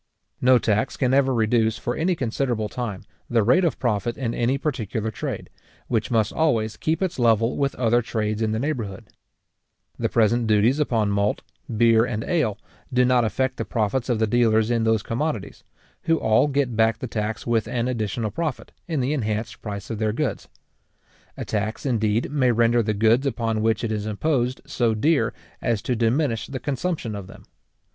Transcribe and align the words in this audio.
No 0.41 0.57
tax 0.57 0.97
can 0.97 1.13
ever 1.13 1.31
reduce, 1.31 1.77
for 1.77 1.95
any 1.95 2.15
considerable 2.15 2.69
time, 2.69 3.03
the 3.29 3.43
rate 3.43 3.63
of 3.63 3.77
profit 3.77 4.17
in 4.17 4.33
any 4.33 4.57
particular 4.57 5.11
trade, 5.11 5.47
which 5.89 6.09
must 6.09 6.33
always 6.33 6.75
keep 6.75 7.03
its 7.03 7.19
level 7.19 7.55
with 7.55 7.75
other 7.75 8.01
trades 8.01 8.41
in 8.41 8.51
the 8.51 8.57
neighbourhood. 8.57 9.09
The 9.99 10.09
present 10.09 10.47
duties 10.47 10.79
upon 10.79 11.11
malt, 11.11 11.43
beer, 11.77 12.03
and 12.03 12.23
ale, 12.23 12.57
do 12.91 13.05
not 13.05 13.23
affect 13.23 13.57
the 13.57 13.63
profits 13.63 14.09
of 14.09 14.17
the 14.17 14.25
dealers 14.25 14.71
in 14.71 14.85
those 14.85 15.03
commodities, 15.03 15.63
who 16.05 16.17
all 16.17 16.47
get 16.47 16.75
back 16.75 16.97
the 16.97 17.05
tax 17.05 17.45
with 17.45 17.67
an 17.67 17.87
additional 17.87 18.31
profit, 18.31 18.71
in 18.87 19.01
the 19.01 19.13
enhanced 19.13 19.61
price 19.61 19.91
of 19.91 19.99
their 19.99 20.13
goods. 20.13 20.47
A 21.37 21.45
tax, 21.45 21.85
indeed, 21.85 22.31
may 22.31 22.51
render 22.51 22.81
the 22.81 22.95
goods 22.95 23.27
upon 23.27 23.61
which 23.61 23.83
it 23.83 23.91
is 23.91 24.07
imposed 24.07 24.61
so 24.65 24.95
dear, 24.95 25.31
as 25.61 25.79
to 25.83 25.95
diminish 25.95 26.47
the 26.47 26.59
consumption 26.59 27.13
of 27.13 27.27
them. 27.27 27.43